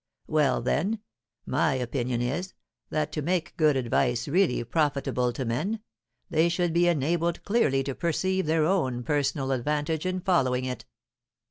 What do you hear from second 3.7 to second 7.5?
advice really profitable to men, they should be enabled